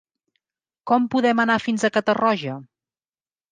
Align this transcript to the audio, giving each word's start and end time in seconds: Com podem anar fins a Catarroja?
Com 0.91 1.05
podem 1.17 1.43
anar 1.45 1.59
fins 1.67 1.85
a 1.85 1.93
Catarroja? 1.99 2.59